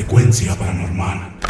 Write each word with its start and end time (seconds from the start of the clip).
frecuencia 0.00 0.56
paranormal. 0.56 1.49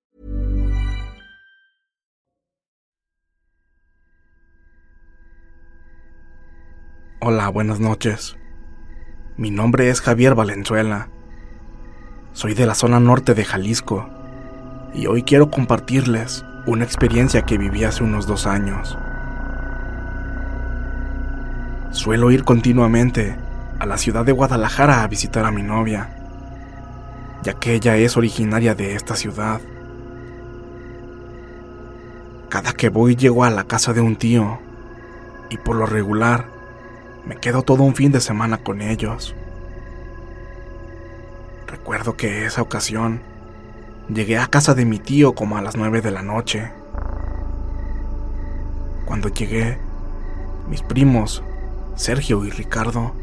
Hola, 7.23 7.49
buenas 7.49 7.79
noches. 7.79 8.35
Mi 9.37 9.51
nombre 9.51 9.91
es 9.91 10.01
Javier 10.01 10.33
Valenzuela. 10.33 11.09
Soy 12.33 12.55
de 12.55 12.65
la 12.65 12.73
zona 12.73 12.99
norte 12.99 13.35
de 13.35 13.45
Jalisco 13.45 14.09
y 14.95 15.05
hoy 15.05 15.21
quiero 15.21 15.51
compartirles 15.51 16.43
una 16.65 16.83
experiencia 16.83 17.43
que 17.43 17.59
viví 17.59 17.83
hace 17.83 18.03
unos 18.03 18.25
dos 18.25 18.47
años. 18.47 18.97
Suelo 21.91 22.31
ir 22.31 22.43
continuamente 22.43 23.37
a 23.77 23.85
la 23.85 23.99
ciudad 23.99 24.25
de 24.25 24.31
Guadalajara 24.31 25.03
a 25.03 25.07
visitar 25.07 25.45
a 25.45 25.51
mi 25.51 25.61
novia, 25.61 26.09
ya 27.43 27.53
que 27.53 27.75
ella 27.75 27.97
es 27.97 28.17
originaria 28.17 28.73
de 28.73 28.95
esta 28.95 29.15
ciudad. 29.15 29.61
Cada 32.49 32.73
que 32.73 32.89
voy 32.89 33.15
llego 33.15 33.43
a 33.43 33.51
la 33.51 33.65
casa 33.65 33.93
de 33.93 34.01
un 34.01 34.15
tío 34.15 34.57
y 35.51 35.57
por 35.57 35.75
lo 35.75 35.85
regular 35.85 36.60
me 37.25 37.37
quedo 37.37 37.61
todo 37.61 37.83
un 37.83 37.95
fin 37.95 38.11
de 38.11 38.21
semana 38.21 38.57
con 38.57 38.81
ellos. 38.81 39.35
Recuerdo 41.67 42.17
que 42.17 42.45
esa 42.45 42.61
ocasión 42.61 43.21
llegué 44.09 44.37
a 44.37 44.47
casa 44.47 44.73
de 44.73 44.85
mi 44.85 44.99
tío 44.99 45.33
como 45.33 45.57
a 45.57 45.61
las 45.61 45.75
nueve 45.75 46.01
de 46.01 46.11
la 46.11 46.21
noche. 46.21 46.71
Cuando 49.05 49.29
llegué, 49.29 49.77
mis 50.67 50.81
primos, 50.81 51.43
Sergio 51.95 52.43
y 52.45 52.49
Ricardo, 52.49 53.13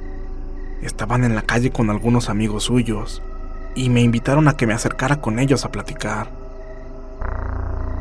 estaban 0.83 1.25
en 1.25 1.35
la 1.35 1.43
calle 1.43 1.71
con 1.71 1.91
algunos 1.91 2.29
amigos 2.29 2.65
suyos 2.65 3.23
y 3.75 3.91
me 3.91 4.01
invitaron 4.01 4.49
a 4.49 4.57
que 4.57 4.67
me 4.67 4.75
acercara 4.75 5.21
con 5.21 5.39
ellos 5.39 5.65
a 5.65 5.73
platicar. 5.73 6.31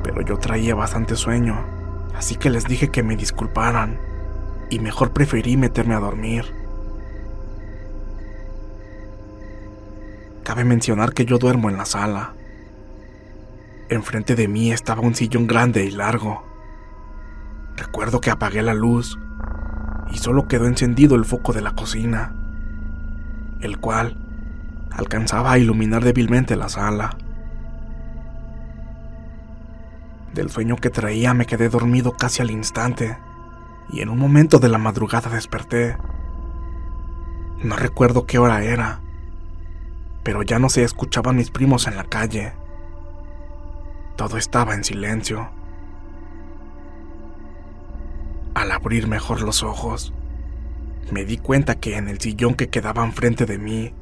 Pero 0.04 0.22
yo 0.22 0.38
traía 0.38 0.76
bastante 0.76 1.16
sueño, 1.16 1.66
así 2.16 2.36
que 2.36 2.50
les 2.50 2.66
dije 2.66 2.90
que 2.90 3.04
me 3.04 3.16
disculparan 3.16 4.07
y 4.70 4.80
mejor 4.80 5.12
preferí 5.12 5.58
meterme 5.58 5.96
a 5.96 6.00
dormir. 6.00 6.46
Cabe 10.44 10.64
mencionar 10.64 11.14
que 11.14 11.26
yo 11.26 11.38
duermo 11.38 11.70
en 11.70 11.78
la 11.78 11.86
sala. 11.86 12.34
Enfrente 13.90 14.36
de 14.36 14.48
mí 14.48 14.72
estaba 14.72 15.02
un 15.02 15.16
sillón 15.16 15.48
grande 15.48 15.86
y 15.86 15.92
largo. 15.92 16.44
Recuerdo 17.76 18.22
que 18.22 18.32
apagué 18.32 18.62
la 18.62 18.74
luz 18.74 19.18
y 20.12 20.18
solo 20.18 20.48
quedó 20.48 20.68
encendido 20.68 21.16
el 21.16 21.26
foco 21.26 21.54
de 21.54 21.62
la 21.62 21.72
cocina, 21.72 22.34
el 23.60 23.78
cual 23.78 24.18
alcanzaba 24.92 25.52
a 25.52 25.58
iluminar 25.58 26.04
débilmente 26.04 26.56
la 26.56 26.70
sala. 26.70 27.18
Del 30.34 30.50
sueño 30.50 30.76
que 30.76 30.90
traía 30.90 31.34
me 31.34 31.46
quedé 31.46 31.70
dormido 31.70 32.14
casi 32.14 32.42
al 32.42 32.52
instante 32.52 33.18
y 33.90 34.02
en 34.02 34.10
un 34.10 34.20
momento 34.20 34.60
de 34.60 34.70
la 34.70 34.78
madrugada 34.78 35.30
desperté. 35.30 35.98
No 37.64 37.76
recuerdo 37.76 38.26
qué 38.26 38.38
hora 38.38 38.64
era, 38.64 39.02
pero 40.24 40.44
ya 40.44 40.60
no 40.60 40.70
se 40.70 40.84
escuchaban 40.84 41.38
mis 41.38 41.52
primos 41.52 41.88
en 41.88 41.96
la 41.96 42.04
calle. 42.04 42.54
Todo 44.16 44.38
estaba 44.38 44.74
en 44.74 44.84
silencio. 44.84 45.50
Al 48.54 48.72
abrir 48.72 49.08
mejor 49.08 49.42
los 49.42 49.64
ojos, 49.64 50.14
me 51.12 51.24
di 51.24 51.38
cuenta 51.38 51.76
que 51.76 51.96
en 51.96 52.10
el 52.10 52.20
sillón 52.20 52.56
que 52.56 52.70
quedaba 52.70 53.06
enfrente 53.06 53.46
de 53.46 53.58
mí 53.58 53.94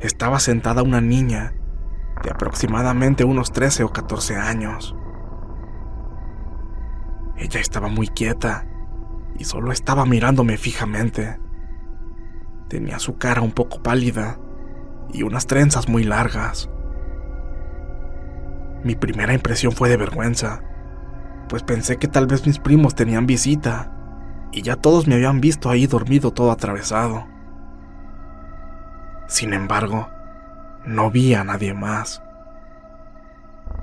estaba 0.00 0.40
sentada 0.40 0.82
una 0.82 1.00
niña 1.00 1.54
de 2.22 2.30
aproximadamente 2.30 3.24
unos 3.24 3.52
13 3.52 3.84
o 3.84 3.92
14 3.92 4.36
años. 4.36 4.96
Ella 7.36 7.60
estaba 7.60 7.88
muy 7.88 8.08
quieta 8.08 8.66
y 9.38 9.44
solo 9.44 9.72
estaba 9.72 10.06
mirándome 10.06 10.56
fijamente. 10.56 11.38
Tenía 12.68 12.98
su 12.98 13.16
cara 13.18 13.42
un 13.42 13.52
poco 13.52 13.82
pálida 13.82 14.38
y 15.12 15.22
unas 15.22 15.46
trenzas 15.46 15.88
muy 15.88 16.04
largas. 16.04 16.70
Mi 18.82 18.94
primera 18.94 19.32
impresión 19.32 19.72
fue 19.72 19.88
de 19.88 19.96
vergüenza, 19.96 20.62
pues 21.48 21.62
pensé 21.62 21.96
que 21.96 22.08
tal 22.08 22.26
vez 22.26 22.46
mis 22.46 22.58
primos 22.58 22.94
tenían 22.94 23.26
visita 23.26 23.92
y 24.52 24.62
ya 24.62 24.76
todos 24.76 25.06
me 25.06 25.14
habían 25.14 25.40
visto 25.40 25.70
ahí 25.70 25.86
dormido 25.86 26.32
todo 26.32 26.50
atravesado. 26.52 27.26
Sin 29.26 29.52
embargo, 29.52 30.08
no 30.84 31.10
vi 31.10 31.34
a 31.34 31.44
nadie 31.44 31.74
más. 31.74 32.22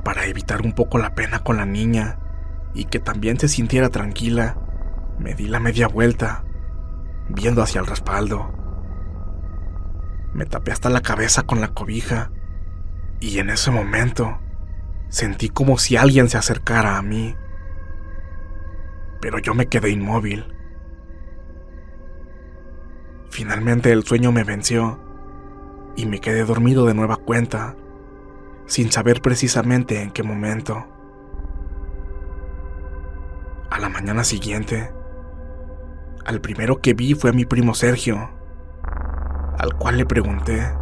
Para 0.03 0.25
evitar 0.25 0.61
un 0.61 0.73
poco 0.73 0.97
la 0.97 1.15
pena 1.15 1.39
con 1.39 1.57
la 1.57 1.65
niña 1.65 2.19
y 2.73 2.85
que 2.85 2.99
también 2.99 3.39
se 3.39 3.47
sintiera 3.47 3.89
tranquila, 3.89 4.57
Me 5.21 5.35
di 5.35 5.47
la 5.47 5.59
media 5.59 5.87
vuelta, 5.87 6.43
viendo 7.29 7.61
hacia 7.61 7.79
el 7.79 7.85
respaldo. 7.85 8.51
Me 10.33 10.47
tapé 10.47 10.71
hasta 10.71 10.89
la 10.89 11.01
cabeza 11.01 11.43
con 11.43 11.61
la 11.61 11.67
cobija 11.67 12.31
y 13.19 13.37
en 13.37 13.51
ese 13.51 13.69
momento 13.69 14.39
sentí 15.09 15.49
como 15.49 15.77
si 15.77 15.95
alguien 15.95 16.27
se 16.27 16.39
acercara 16.39 16.97
a 16.97 17.03
mí. 17.03 17.35
Pero 19.21 19.37
yo 19.37 19.53
me 19.53 19.67
quedé 19.67 19.91
inmóvil. 19.91 20.55
Finalmente 23.29 23.91
el 23.91 24.03
sueño 24.03 24.31
me 24.31 24.43
venció 24.43 24.99
y 25.95 26.07
me 26.07 26.19
quedé 26.19 26.45
dormido 26.45 26.87
de 26.87 26.95
nueva 26.95 27.17
cuenta, 27.17 27.75
sin 28.65 28.91
saber 28.91 29.21
precisamente 29.21 30.01
en 30.01 30.09
qué 30.09 30.23
momento. 30.23 30.87
A 33.69 33.77
la 33.77 33.87
mañana 33.87 34.23
siguiente, 34.23 34.91
al 36.25 36.41
primero 36.41 36.81
que 36.81 36.93
vi 36.93 37.13
fue 37.13 37.29
a 37.29 37.33
mi 37.33 37.45
primo 37.45 37.73
Sergio, 37.73 38.29
al 39.57 39.73
cual 39.75 39.97
le 39.97 40.05
pregunté, 40.05 40.73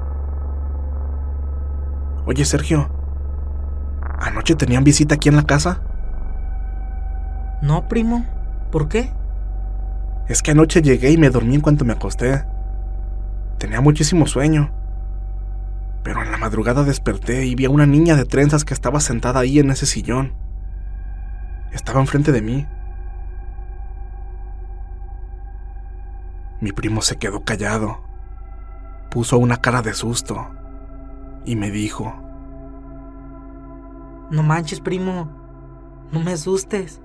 Oye 2.26 2.46
Sergio, 2.46 2.90
¿anoche 4.20 4.56
tenían 4.56 4.84
visita 4.84 5.16
aquí 5.16 5.30
en 5.30 5.36
la 5.36 5.44
casa? 5.44 5.82
No, 7.62 7.88
primo, 7.88 8.26
¿por 8.72 8.88
qué? 8.88 9.12
Es 10.28 10.44
que 10.44 10.52
anoche 10.52 10.82
llegué 10.84 11.12
y 11.12 11.18
me 11.18 11.32
dormí 11.32 11.56
en 11.56 11.62
cuanto 11.62 11.86
me 11.86 11.94
acosté. 11.94 12.46
Tenía 13.58 13.82
muchísimo 13.82 14.28
sueño. 14.28 14.72
Pero 16.04 16.22
en 16.22 16.32
la 16.32 16.38
madrugada 16.38 16.84
desperté 16.84 17.48
y 17.48 17.56
vi 17.56 17.66
a 17.66 17.70
una 17.70 17.88
niña 17.88 18.16
de 18.16 18.26
trenzas 18.26 18.64
que 18.64 18.76
estaba 18.76 19.00
sentada 19.00 19.40
ahí 19.40 19.58
en 19.58 19.72
ese 19.72 19.88
sillón. 19.88 20.34
Estaba 21.74 22.00
enfrente 22.00 22.32
de 22.32 22.42
mí. 22.42 22.68
Mi 26.62 26.72
primo 26.72 27.02
se 27.02 27.18
quedó 27.18 27.44
callado. 27.44 28.00
Puso 29.10 29.38
una 29.38 29.58
cara 29.58 29.82
de 29.82 29.94
susto 29.94 30.48
y 31.46 31.56
me 31.56 31.72
dijo, 31.72 32.14
No 34.30 34.44
manches, 34.44 34.82
primo. 34.82 35.30
No 36.12 36.20
me 36.20 36.34
asustes. 36.34 37.02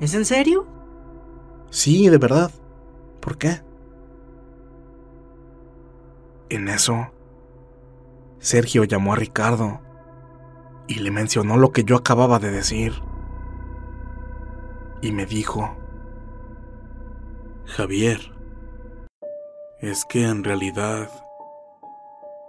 ¿Es 0.00 0.14
en 0.14 0.24
serio? 0.24 0.66
Sí, 1.70 2.08
de 2.08 2.18
verdad. 2.18 2.50
¿Por 3.20 3.38
qué? 3.38 3.62
En 6.48 6.68
eso, 6.68 7.10
Sergio 8.38 8.84
llamó 8.84 9.14
a 9.14 9.16
Ricardo 9.16 9.80
y 10.86 10.96
le 10.96 11.10
mencionó 11.10 11.56
lo 11.56 11.72
que 11.72 11.84
yo 11.84 11.96
acababa 11.96 12.38
de 12.38 12.50
decir. 12.50 12.92
Y 15.00 15.12
me 15.12 15.24
dijo, 15.24 15.76
Javier, 17.64 18.32
es 19.82 20.04
que 20.04 20.22
en 20.22 20.44
realidad 20.44 21.10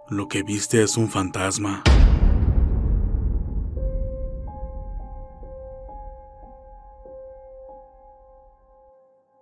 lo 0.08 0.28
que 0.28 0.44
viste 0.44 0.84
es 0.84 0.98
un 0.98 1.10
fantasma. 1.10 1.82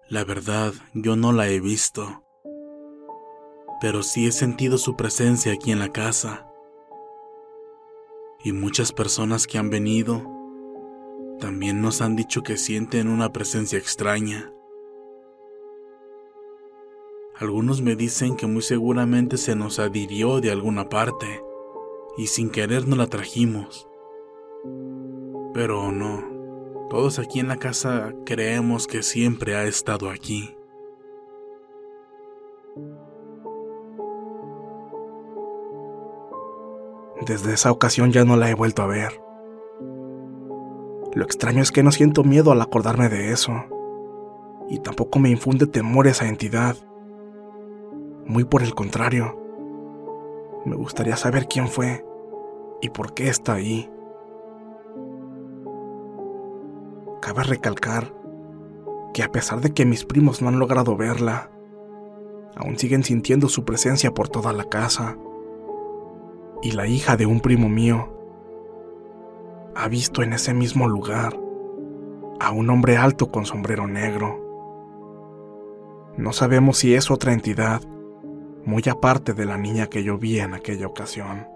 La 0.08 0.24
verdad, 0.24 0.74
yo 0.94 1.18
no 1.18 1.34
la 1.34 1.50
he 1.50 1.60
visto, 1.60 2.24
pero 3.82 4.04
sí 4.04 4.26
he 4.26 4.32
sentido 4.32 4.78
su 4.78 4.96
presencia 4.96 5.52
aquí 5.52 5.72
en 5.72 5.80
la 5.80 5.92
casa. 5.92 6.48
Y 8.42 8.54
muchas 8.54 8.94
personas 8.94 9.48
que 9.48 9.58
han 9.58 9.70
venido 9.70 10.24
también 11.40 11.82
nos 11.82 12.02
han 12.02 12.16
dicho 12.16 12.42
que 12.42 12.56
sienten 12.56 13.10
una 13.10 13.34
presencia 13.34 13.78
extraña. 13.78 14.54
Algunos 17.42 17.82
me 17.82 17.96
dicen 17.96 18.36
que 18.36 18.46
muy 18.46 18.62
seguramente 18.62 19.36
se 19.38 19.56
nos 19.56 19.80
adhirió 19.80 20.42
de 20.42 20.52
alguna 20.52 20.90
parte 20.90 21.44
y 22.16 22.28
sin 22.28 22.52
querer 22.52 22.88
no 22.88 22.96
la 22.96 23.08
trajimos. 23.08 23.90
Pero 25.52 25.92
no, 25.92 26.24
todos 26.88 27.18
aquí 27.18 27.40
en 27.40 27.48
la 27.48 27.58
casa 27.58 28.14
creemos 28.28 28.86
que 28.86 29.02
siempre 29.02 29.56
ha 29.56 29.64
estado 29.64 30.12
aquí. 30.12 30.56
Desde 37.26 37.56
esa 37.56 37.72
ocasión 37.72 38.12
ya 38.12 38.24
no 38.24 38.38
la 38.38 38.52
he 38.52 38.54
vuelto 38.54 38.84
a 38.84 38.88
ver. 38.88 39.20
Lo 41.16 41.24
extraño 41.24 41.64
es 41.64 41.72
que 41.72 41.82
no 41.82 41.92
siento 41.92 42.24
miedo 42.24 42.52
al 42.52 42.62
acordarme 42.62 43.10
de 43.10 43.32
eso. 43.32 43.52
Y 44.70 44.78
tampoco 44.78 45.18
me 45.18 45.32
infunde 45.32 45.66
temor 45.66 46.06
esa 46.06 46.28
entidad. 46.28 46.78
Muy 48.26 48.44
por 48.44 48.64
el 48.64 48.76
contrario. 48.76 49.38
Me 50.66 50.76
gustaría 50.76 51.16
saber 51.16 51.48
quién 51.48 51.68
fue 51.68 52.06
y 52.82 52.90
por 52.90 53.14
qué 53.14 53.30
está 53.30 53.54
ahí. 53.54 53.90
Cabe 57.22 57.44
recalcar 57.44 58.14
que 59.14 59.24
a 59.24 59.32
pesar 59.32 59.62
de 59.62 59.74
que 59.74 59.86
mis 59.86 60.06
primos 60.06 60.42
no 60.42 60.50
han 60.50 60.60
logrado 60.60 60.96
verla, 60.96 61.52
aún 62.56 62.78
siguen 62.78 63.04
sintiendo 63.04 63.50
su 63.50 63.66
presencia 63.66 64.14
por 64.14 64.30
toda 64.30 64.54
la 64.54 64.66
casa. 64.66 65.18
Y 66.62 66.72
la 66.72 66.88
hija 66.88 67.18
de 67.18 67.26
un 67.26 67.40
primo 67.40 67.70
mío 67.70 68.14
ha 69.76 69.88
visto 69.88 70.22
en 70.22 70.34
ese 70.34 70.54
mismo 70.54 70.88
lugar 70.88 71.40
a 72.40 72.52
un 72.52 72.70
hombre 72.70 72.98
alto 72.98 73.32
con 73.32 73.46
sombrero 73.46 73.88
negro. 73.88 74.40
No 76.18 76.34
sabemos 76.34 76.78
si 76.78 76.94
es 76.94 77.10
otra 77.10 77.34
entidad 77.34 77.82
muy 78.66 78.84
aparte 78.90 79.34
de 79.34 79.46
la 79.46 79.58
niña 79.58 79.88
que 79.88 80.04
yo 80.04 80.18
vi 80.18 80.40
en 80.40 80.54
aquella 80.54 80.88
ocasión. 80.88 81.50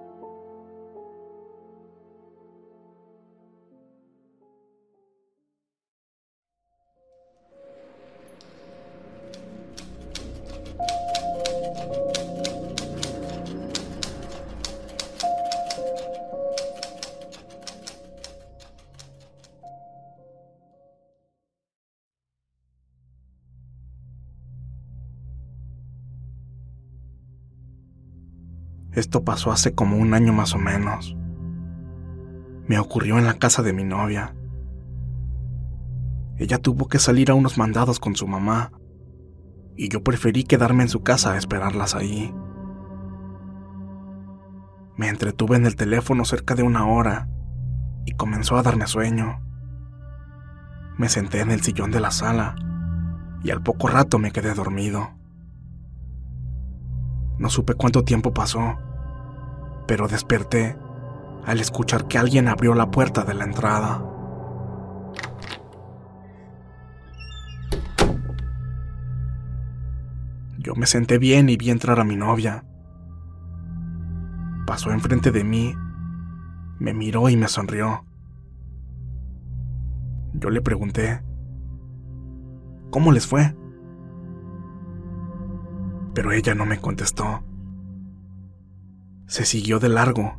Esto 28.95 29.23
pasó 29.23 29.51
hace 29.51 29.75
como 29.75 29.97
un 29.97 30.13
año 30.13 30.31
más 30.31 30.55
o 30.55 30.57
menos. 30.57 31.15
Me 32.67 32.79
ocurrió 32.79 33.19
en 33.19 33.25
la 33.25 33.33
casa 33.33 33.61
de 33.61 33.73
mi 33.73 33.83
novia. 33.83 34.33
Ella 36.37 36.57
tuvo 36.57 36.87
que 36.87 36.97
salir 36.97 37.29
a 37.29 37.35
unos 37.35 37.57
mandados 37.57 37.99
con 37.99 38.15
su 38.15 38.25
mamá 38.25 38.71
y 39.75 39.89
yo 39.89 40.01
preferí 40.01 40.45
quedarme 40.45 40.83
en 40.83 40.89
su 40.89 41.03
casa 41.03 41.33
a 41.33 41.37
esperarlas 41.37 41.93
ahí. 41.93 42.33
Me 44.97 45.09
entretuve 45.09 45.57
en 45.57 45.65
el 45.65 45.75
teléfono 45.75 46.23
cerca 46.23 46.55
de 46.55 46.63
una 46.63 46.87
hora 46.87 47.27
y 48.05 48.13
comenzó 48.13 48.55
a 48.57 48.63
darme 48.63 48.87
sueño. 48.87 49.41
Me 50.97 51.09
senté 51.09 51.41
en 51.41 51.51
el 51.51 51.61
sillón 51.61 51.91
de 51.91 51.99
la 51.99 52.11
sala 52.11 52.55
y 53.43 53.51
al 53.51 53.61
poco 53.61 53.89
rato 53.89 54.19
me 54.19 54.31
quedé 54.31 54.53
dormido. 54.53 55.14
No 57.37 57.49
supe 57.49 57.73
cuánto 57.73 58.03
tiempo 58.03 58.33
pasó, 58.33 58.77
pero 59.87 60.07
desperté 60.07 60.77
al 61.45 61.59
escuchar 61.59 62.07
que 62.07 62.17
alguien 62.17 62.47
abrió 62.47 62.73
la 62.73 62.89
puerta 62.91 63.23
de 63.23 63.33
la 63.33 63.43
entrada. 63.43 64.03
Yo 70.57 70.73
me 70.75 70.87
senté 70.87 71.19
bien 71.19 71.49
y 71.49 71.57
vi 71.57 71.69
entrar 71.69 71.99
a 71.99 72.03
mi 72.03 72.15
novia. 72.15 72.65
Pasó 74.65 74.91
enfrente 74.91 75.31
de 75.31 75.43
mí, 75.43 75.75
me 76.79 76.93
miró 76.93 77.29
y 77.29 77.37
me 77.37 77.47
sonrió. 77.47 78.05
Yo 80.33 80.49
le 80.49 80.61
pregunté, 80.61 81.21
¿cómo 82.89 83.11
les 83.11 83.27
fue? 83.27 83.55
Pero 86.15 86.31
ella 86.31 86.55
no 86.55 86.65
me 86.65 86.79
contestó 86.79 87.43
se 89.27 89.43
siguió 89.45 89.79
de 89.79 89.89
largo, 89.89 90.37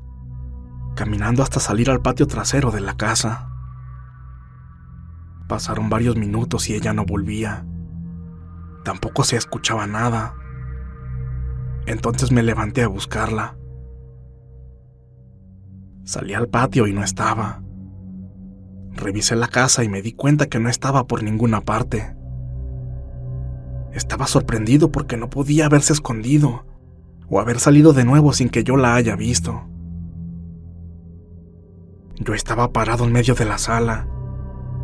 caminando 0.94 1.42
hasta 1.42 1.60
salir 1.60 1.90
al 1.90 2.02
patio 2.02 2.26
trasero 2.26 2.70
de 2.70 2.80
la 2.80 2.96
casa. 2.96 3.50
Pasaron 5.48 5.90
varios 5.90 6.16
minutos 6.16 6.68
y 6.70 6.74
ella 6.74 6.92
no 6.92 7.04
volvía. 7.04 7.66
Tampoco 8.84 9.24
se 9.24 9.36
escuchaba 9.36 9.86
nada. 9.86 10.34
Entonces 11.86 12.30
me 12.32 12.42
levanté 12.42 12.82
a 12.82 12.88
buscarla. 12.88 13.56
Salí 16.04 16.34
al 16.34 16.48
patio 16.48 16.86
y 16.86 16.92
no 16.92 17.02
estaba. 17.02 17.62
Revisé 18.92 19.36
la 19.36 19.48
casa 19.48 19.82
y 19.84 19.88
me 19.88 20.02
di 20.02 20.12
cuenta 20.12 20.46
que 20.46 20.60
no 20.60 20.68
estaba 20.68 21.06
por 21.06 21.22
ninguna 21.22 21.60
parte. 21.60 22.16
Estaba 23.96 24.26
sorprendido 24.26 24.92
porque 24.92 25.16
no 25.16 25.30
podía 25.30 25.64
haberse 25.64 25.94
escondido 25.94 26.66
o 27.30 27.40
haber 27.40 27.58
salido 27.58 27.94
de 27.94 28.04
nuevo 28.04 28.34
sin 28.34 28.50
que 28.50 28.62
yo 28.62 28.76
la 28.76 28.94
haya 28.94 29.16
visto. 29.16 29.64
Yo 32.16 32.34
estaba 32.34 32.74
parado 32.74 33.04
en 33.04 33.12
medio 33.12 33.34
de 33.34 33.46
la 33.46 33.56
sala, 33.56 34.06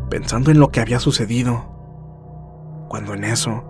pensando 0.09 0.49
en 0.49 0.59
lo 0.59 0.69
que 0.69 0.79
había 0.79 0.99
sucedido, 0.99 1.63
cuando 2.89 3.13
en 3.13 3.25
eso... 3.25 3.69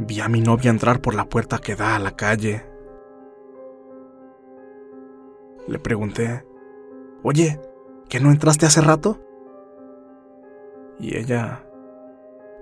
Vi 0.00 0.18
a 0.18 0.28
mi 0.28 0.40
novia 0.40 0.72
entrar 0.72 1.00
por 1.00 1.14
la 1.14 1.28
puerta 1.28 1.58
que 1.58 1.76
da 1.76 1.94
a 1.94 2.00
la 2.00 2.16
calle. 2.16 2.66
Le 5.68 5.78
pregunté, 5.78 6.44
Oye, 7.22 7.60
¿que 8.12 8.20
no 8.20 8.30
entraste 8.30 8.66
hace 8.66 8.82
rato? 8.82 9.18
Y 10.98 11.16
ella, 11.16 11.64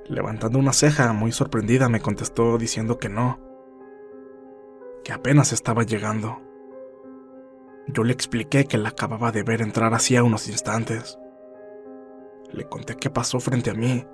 levantando 0.07 0.61
una 0.61 0.73
ceja 0.73 1.13
muy 1.13 1.33
sorprendida, 1.33 1.89
me 1.89 2.01
contestó 2.01 2.57
diciendo 2.57 3.01
que 3.01 3.09
no, 3.09 3.41
que 5.03 5.13
apenas 5.13 5.53
estaba 5.53 5.83
llegando. 5.83 6.41
Yo 7.89 8.05
le 8.05 8.13
expliqué 8.13 8.65
que 8.65 8.79
la 8.79 8.91
acababa 8.91 9.33
de 9.33 9.43
ver 9.43 9.61
entrar 9.61 9.93
hacía 9.93 10.23
unos 10.23 10.49
instantes. 10.49 11.19
Le 12.53 12.69
conté 12.69 12.95
qué 12.95 13.11
pasó 13.11 13.41
frente 13.41 13.71
a 13.71 13.75
mí 13.75 14.07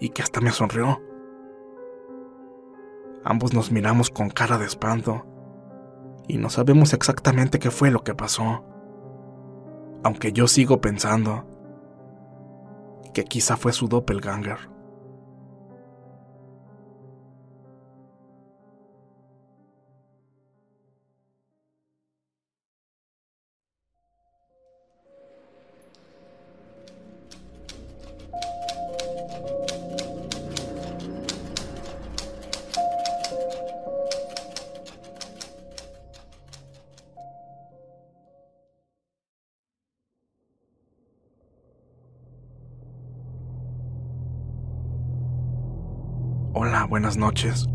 y 0.00 0.10
que 0.10 0.20
hasta 0.20 0.42
me 0.42 0.50
sonrió. 0.50 1.00
Ambos 3.24 3.54
nos 3.54 3.72
miramos 3.72 4.10
con 4.10 4.28
cara 4.28 4.58
de 4.58 4.66
espanto 4.66 5.24
y 6.28 6.36
no 6.36 6.50
sabemos 6.50 6.92
exactamente 6.92 7.58
qué 7.58 7.70
fue 7.70 7.90
lo 7.90 8.04
que 8.04 8.14
pasó. 8.14 8.66
Aunque 10.04 10.32
yo 10.32 10.46
sigo 10.46 10.80
pensando 10.80 11.46
que 13.14 13.24
quizá 13.24 13.56
fue 13.56 13.72
su 13.72 13.88
doppelganger. 13.88 14.73
Buenas 46.94 47.16
noches. 47.16 47.66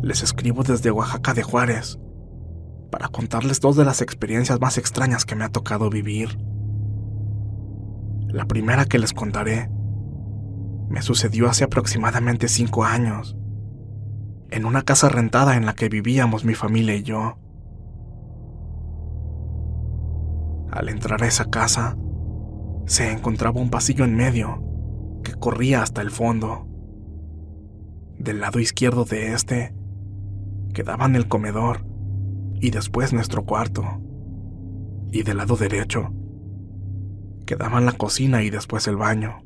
Les 0.00 0.22
escribo 0.22 0.62
desde 0.62 0.90
Oaxaca 0.90 1.34
de 1.34 1.42
Juárez 1.42 1.98
para 2.90 3.08
contarles 3.08 3.60
dos 3.60 3.76
de 3.76 3.84
las 3.84 4.00
experiencias 4.00 4.58
más 4.62 4.78
extrañas 4.78 5.26
que 5.26 5.34
me 5.34 5.44
ha 5.44 5.50
tocado 5.50 5.90
vivir. 5.90 6.38
La 8.28 8.46
primera 8.46 8.86
que 8.86 8.98
les 8.98 9.12
contaré 9.12 9.70
me 10.88 11.02
sucedió 11.02 11.50
hace 11.50 11.64
aproximadamente 11.64 12.48
cinco 12.48 12.82
años, 12.82 13.36
en 14.48 14.64
una 14.64 14.84
casa 14.84 15.10
rentada 15.10 15.54
en 15.56 15.66
la 15.66 15.74
que 15.74 15.90
vivíamos 15.90 16.46
mi 16.46 16.54
familia 16.54 16.94
y 16.94 17.02
yo. 17.02 17.36
Al 20.70 20.88
entrar 20.88 21.22
a 21.22 21.26
esa 21.26 21.44
casa, 21.50 21.98
se 22.86 23.12
encontraba 23.12 23.60
un 23.60 23.68
pasillo 23.68 24.06
en 24.06 24.16
medio 24.16 24.64
que 25.22 25.34
corría 25.34 25.82
hasta 25.82 26.00
el 26.00 26.10
fondo. 26.10 26.67
Del 28.18 28.40
lado 28.40 28.58
izquierdo 28.58 29.04
de 29.04 29.32
este 29.32 29.74
quedaban 30.74 31.16
el 31.16 31.28
comedor 31.28 31.84
y 32.60 32.70
después 32.70 33.12
nuestro 33.12 33.44
cuarto. 33.44 33.84
Y 35.10 35.22
del 35.22 35.38
lado 35.38 35.56
derecho 35.56 36.12
quedaban 37.46 37.86
la 37.86 37.92
cocina 37.92 38.42
y 38.42 38.50
después 38.50 38.86
el 38.88 38.96
baño. 38.96 39.42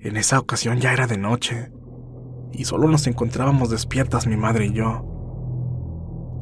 En 0.00 0.16
esa 0.16 0.38
ocasión 0.38 0.78
ya 0.78 0.92
era 0.92 1.06
de 1.06 1.16
noche 1.16 1.72
y 2.52 2.64
solo 2.64 2.88
nos 2.88 3.06
encontrábamos 3.06 3.70
despiertas 3.70 4.26
mi 4.26 4.36
madre 4.36 4.66
y 4.66 4.72
yo. 4.72 5.04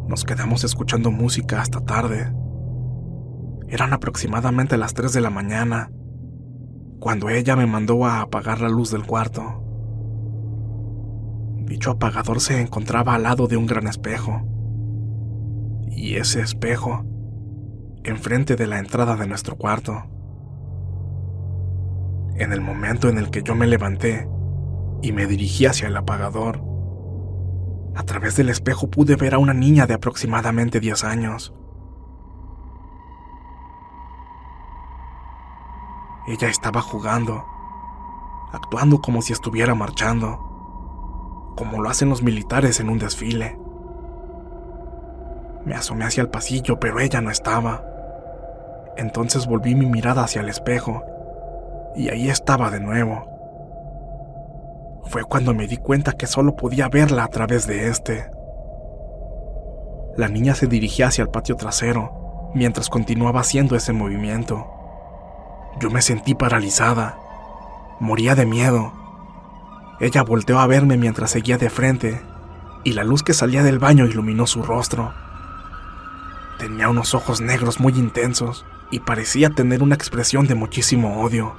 Nos 0.09 0.25
quedamos 0.25 0.65
escuchando 0.65 1.11
música 1.11 1.61
hasta 1.61 1.81
tarde. 1.81 2.33
Eran 3.69 3.93
aproximadamente 3.93 4.77
las 4.77 4.95
3 4.95 5.13
de 5.13 5.21
la 5.21 5.31
mañana 5.31 5.91
cuando 7.05 7.29
ella 7.29 7.55
me 7.55 7.67
mandó 7.67 8.07
a 8.07 8.23
apagar 8.23 8.63
la 8.63 8.71
luz 8.71 8.91
del 8.91 9.05
cuarto. 9.05 9.63
Dicho 11.67 11.91
apagador 11.91 12.41
se 12.41 12.59
encontraba 12.63 13.15
al 13.15 13.25
lado 13.25 13.47
de 13.47 13.59
un 13.59 13.67
gran 13.67 13.87
espejo. 13.87 14.41
Y 15.91 16.15
ese 16.15 16.41
espejo, 16.41 17.05
enfrente 18.05 18.57
de 18.57 18.67
la 18.67 18.79
entrada 18.79 19.17
de 19.17 19.27
nuestro 19.27 19.57
cuarto. 19.57 20.03
En 22.37 22.55
el 22.55 22.63
momento 22.63 23.11
en 23.11 23.19
el 23.19 23.31
que 23.31 23.43
yo 23.43 23.55
me 23.55 23.67
levanté 23.67 24.27
y 25.03 25.13
me 25.13 25.27
dirigí 25.27 25.67
hacia 25.67 25.89
el 25.89 25.97
apagador, 25.99 26.65
a 27.95 28.03
través 28.05 28.35
del 28.37 28.49
espejo 28.49 28.89
pude 28.89 29.17
ver 29.17 29.35
a 29.35 29.39
una 29.39 29.53
niña 29.53 29.87
de 29.87 29.93
aproximadamente 29.93 30.81
10 30.81 31.05
años. 31.05 31.53
Ella 36.27 36.49
estaba 36.49 36.81
jugando, 36.81 37.45
actuando 38.53 39.01
como 39.03 39.21
si 39.21 39.35
estuviera 39.35 39.75
marchando, 39.75 41.53
como 41.55 41.83
lo 41.83 41.91
hacen 41.91 42.09
los 42.09 42.23
militares 42.23 42.81
en 42.81 42.89
un 42.89 42.99
desfile. 42.99 43.59
Me 45.67 45.75
asomé 45.75 46.07
hacia 46.07 46.23
el 46.23 46.31
pasillo, 46.31 46.81
pero 46.81 47.01
ella 47.01 47.21
no 47.21 47.31
estaba. 47.31 47.85
Entonces 48.97 49.47
volví 49.47 49.75
mi 49.75 49.87
mirada 49.87 50.25
hacia 50.25 50.41
el 50.41 50.49
espejo, 50.49 51.03
y 51.95 52.09
ahí 52.09 52.31
estaba 52.31 52.71
de 52.71 52.81
nuevo. 52.81 53.27
Fue 55.07 55.25
cuando 55.25 55.53
me 55.53 55.67
di 55.67 55.77
cuenta 55.77 56.13
que 56.13 56.27
solo 56.27 56.57
podía 56.57 56.89
verla 56.89 57.25
a 57.25 57.29
través 57.29 57.67
de 57.67 57.89
este. 57.89 58.31
La 60.17 60.29
niña 60.29 60.55
se 60.55 60.69
dirigía 60.69 61.09
hacia 61.09 61.23
el 61.23 61.29
patio 61.29 61.57
trasero, 61.57 62.51
mientras 62.55 62.89
continuaba 62.89 63.41
haciendo 63.41 63.77
ese 63.77 63.93
movimiento. 63.93 64.71
Yo 65.81 65.91
me 65.91 66.03
sentí 66.03 66.35
paralizada. 66.35 67.19
Moría 68.01 68.35
de 68.35 68.47
miedo. 68.47 68.93
Ella 70.01 70.23
volteó 70.23 70.59
a 70.59 70.67
verme 70.67 70.97
mientras 70.97 71.31
seguía 71.31 71.59
de 71.59 71.71
frente, 71.71 72.23
y 72.85 72.93
la 72.93 73.05
luz 73.05 73.23
que 73.23 73.35
salía 73.35 73.63
del 73.63 73.79
baño 73.79 74.07
iluminó 74.07 74.47
su 74.47 74.63
rostro. 74.63 75.15
Tenía 76.59 76.89
unos 76.89 77.15
ojos 77.15 77.41
negros 77.41 77.81
muy 77.81 77.93
intensos 77.95 78.65
y 78.91 79.01
parecía 79.01 79.51
tener 79.51 79.83
una 79.83 79.95
expresión 79.95 80.47
de 80.47 80.55
muchísimo 80.55 81.23
odio. 81.23 81.55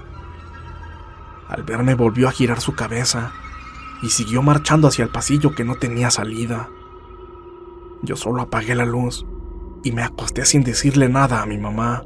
Al 1.50 1.63
verme 1.63 1.95
volvió 1.95 2.27
a 2.27 2.31
girar 2.31 2.62
su 2.62 2.75
cabeza 2.75 3.31
y 4.01 4.10
siguió 4.10 4.41
marchando 4.41 4.88
hacia 4.88 5.03
el 5.03 5.10
pasillo 5.10 5.53
que 5.53 5.63
no 5.63 5.75
tenía 5.75 6.12
salida. 6.12 6.69
Yo 8.03 8.15
solo 8.15 8.41
apagué 8.41 8.75
la 8.75 8.86
luz 8.86 9.25
y 9.84 9.91
me 9.91 10.03
acosté 10.03 10.45
sin 10.45 10.63
decirle 10.63 11.10
nada 11.10 11.41
a 11.41 11.45
mi 11.45 11.57
mamá. 11.57 12.03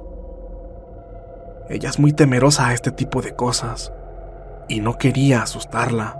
Ella 1.69 1.89
es 1.89 1.99
muy 1.99 2.13
temerosa 2.13 2.67
a 2.67 2.73
este 2.73 2.91
tipo 2.91 3.21
de 3.21 3.35
cosas 3.35 3.93
y 4.67 4.81
no 4.81 4.97
quería 4.97 5.43
asustarla. 5.43 6.19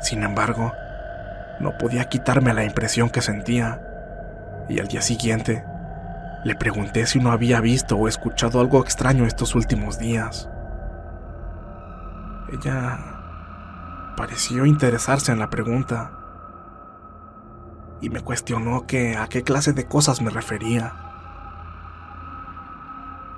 Sin 0.00 0.24
embargo, 0.24 0.72
no 1.60 1.78
podía 1.78 2.08
quitarme 2.08 2.52
la 2.52 2.64
impresión 2.64 3.08
que 3.08 3.22
sentía 3.22 3.80
y 4.68 4.80
al 4.80 4.88
día 4.88 5.02
siguiente 5.02 5.64
le 6.44 6.54
pregunté 6.56 7.06
si 7.06 7.20
no 7.20 7.30
había 7.30 7.60
visto 7.60 7.96
o 7.96 8.08
escuchado 8.08 8.60
algo 8.60 8.80
extraño 8.80 9.24
estos 9.24 9.54
últimos 9.54 9.98
días. 9.98 10.48
Ella 12.52 12.98
pareció 14.16 14.66
interesarse 14.66 15.30
en 15.30 15.38
la 15.38 15.50
pregunta 15.50 16.12
y 18.00 18.10
me 18.10 18.20
cuestionó 18.20 18.86
que 18.86 19.16
a 19.16 19.26
qué 19.28 19.42
clase 19.42 19.72
de 19.72 19.86
cosas 19.86 20.20
me 20.20 20.30
refería. 20.30 21.05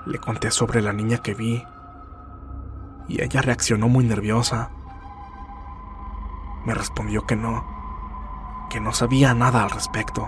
Le 0.08 0.18
conté 0.18 0.50
sobre 0.50 0.80
la 0.80 0.94
niña 0.94 1.18
que 1.18 1.34
vi 1.34 1.62
y 3.08 3.22
ella 3.22 3.42
reaccionó 3.42 3.88
muy 3.88 4.06
nerviosa. 4.06 4.70
Me 6.64 6.72
respondió 6.72 7.26
que 7.26 7.36
no, 7.36 7.62
que 8.70 8.80
no 8.80 8.94
sabía 8.94 9.34
nada 9.34 9.62
al 9.62 9.70
respecto. 9.70 10.26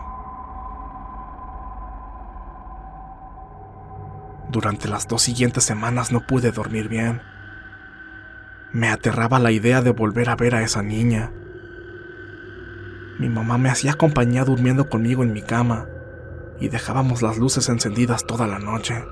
Durante 4.50 4.86
las 4.86 5.08
dos 5.08 5.22
siguientes 5.22 5.64
semanas 5.64 6.12
no 6.12 6.26
pude 6.26 6.52
dormir 6.52 6.88
bien. 6.88 7.22
Me 8.72 8.90
aterraba 8.90 9.38
la 9.38 9.50
idea 9.50 9.80
de 9.80 9.92
volver 9.92 10.28
a 10.28 10.36
ver 10.36 10.56
a 10.56 10.62
esa 10.62 10.82
niña. 10.82 11.32
Mi 13.18 13.30
mamá 13.30 13.56
me 13.56 13.70
hacía 13.70 13.94
compañía 13.94 14.44
durmiendo 14.44 14.90
conmigo 14.90 15.22
en 15.22 15.32
mi 15.32 15.40
cama 15.40 15.86
y 16.60 16.68
dejábamos 16.68 17.22
las 17.22 17.38
luces 17.38 17.70
encendidas 17.70 18.26
toda 18.26 18.46
la 18.46 18.58
noche. 18.58 19.02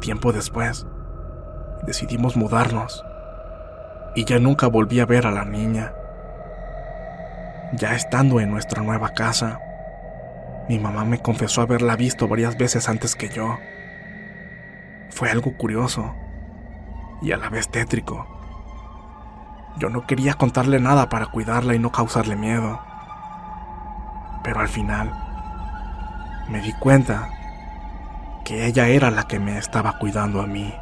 Tiempo 0.00 0.32
después, 0.32 0.86
decidimos 1.86 2.36
mudarnos 2.36 3.04
y 4.14 4.24
ya 4.24 4.38
nunca 4.38 4.66
volví 4.66 5.00
a 5.00 5.06
ver 5.06 5.26
a 5.26 5.30
la 5.30 5.44
niña. 5.44 5.92
Ya 7.72 7.94
estando 7.94 8.40
en 8.40 8.50
nuestra 8.50 8.82
nueva 8.82 9.10
casa, 9.10 9.60
mi 10.68 10.78
mamá 10.78 11.04
me 11.04 11.18
confesó 11.18 11.62
haberla 11.62 11.96
visto 11.96 12.28
varias 12.28 12.56
veces 12.56 12.88
antes 12.88 13.14
que 13.14 13.28
yo. 13.28 13.58
Fue 15.10 15.30
algo 15.30 15.56
curioso 15.56 16.14
y 17.22 17.32
a 17.32 17.36
la 17.36 17.48
vez 17.48 17.68
tétrico. 17.68 18.26
Yo 19.78 19.90
no 19.90 20.06
quería 20.06 20.34
contarle 20.34 20.80
nada 20.80 21.08
para 21.08 21.26
cuidarla 21.26 21.74
y 21.74 21.78
no 21.78 21.92
causarle 21.92 22.36
miedo. 22.36 22.80
Pero 24.42 24.60
al 24.60 24.68
final 24.68 25.12
me 26.48 26.60
di 26.60 26.72
cuenta 26.74 27.28
que 28.46 28.64
ella 28.64 28.86
era 28.86 29.10
la 29.10 29.24
que 29.24 29.40
me 29.40 29.58
estaba 29.58 29.98
cuidando 29.98 30.40
a 30.40 30.46
mí. 30.46 30.72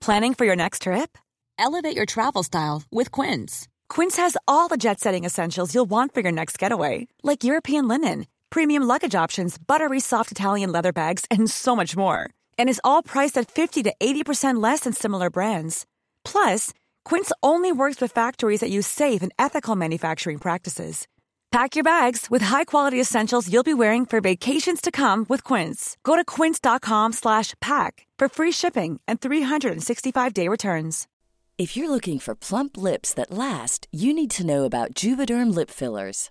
Planning 0.00 0.34
for 0.34 0.44
your 0.44 0.56
next 0.56 0.82
trip? 0.82 1.16
Elevate 1.56 1.94
your 1.94 2.06
travel 2.06 2.42
style 2.42 2.82
with 2.90 3.12
Quince. 3.12 3.68
Quince 3.88 4.16
has 4.16 4.36
all 4.48 4.66
the 4.66 4.76
jet 4.76 4.98
setting 4.98 5.24
essentials 5.24 5.72
you'll 5.72 5.88
want 5.88 6.14
for 6.14 6.20
your 6.20 6.32
next 6.32 6.58
getaway, 6.58 7.06
like 7.22 7.44
European 7.44 7.86
linen, 7.86 8.26
premium 8.48 8.82
luggage 8.82 9.14
options, 9.14 9.56
buttery 9.58 10.00
soft 10.00 10.32
Italian 10.32 10.72
leather 10.72 10.92
bags, 10.92 11.26
and 11.30 11.48
so 11.48 11.76
much 11.76 11.96
more. 11.96 12.30
And 12.60 12.68
is 12.68 12.80
all 12.84 13.02
priced 13.02 13.38
at 13.38 13.50
50 13.50 13.82
to 13.84 13.94
80% 13.98 14.62
less 14.62 14.80
than 14.80 14.92
similar 14.92 15.30
brands. 15.30 15.86
Plus, 16.26 16.74
Quince 17.06 17.32
only 17.42 17.72
works 17.72 18.02
with 18.02 18.12
factories 18.12 18.60
that 18.60 18.68
use 18.68 18.86
safe 18.86 19.22
and 19.22 19.32
ethical 19.38 19.76
manufacturing 19.76 20.36
practices. 20.36 21.08
Pack 21.50 21.74
your 21.74 21.82
bags 21.82 22.26
with 22.30 22.42
high-quality 22.42 23.00
essentials 23.00 23.50
you'll 23.50 23.62
be 23.62 23.72
wearing 23.72 24.04
for 24.04 24.20
vacations 24.20 24.82
to 24.82 24.90
come 24.90 25.24
with 25.26 25.42
Quince. 25.42 25.96
Go 26.04 26.16
to 26.16 26.24
quince.com/pack 26.24 27.92
for 28.20 28.28
free 28.28 28.52
shipping 28.52 29.00
and 29.08 29.20
365-day 29.20 30.48
returns. 30.48 31.08
If 31.56 31.76
you're 31.76 31.90
looking 31.94 32.18
for 32.18 32.34
plump 32.34 32.76
lips 32.76 33.14
that 33.14 33.30
last, 33.30 33.88
you 33.90 34.12
need 34.12 34.30
to 34.32 34.46
know 34.46 34.64
about 34.64 34.94
Juvederm 34.94 35.54
lip 35.54 35.70
fillers. 35.70 36.30